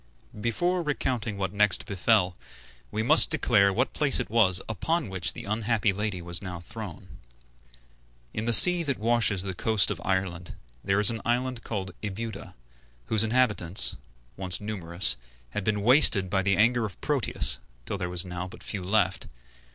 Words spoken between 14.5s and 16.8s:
numerous, had been wasted by the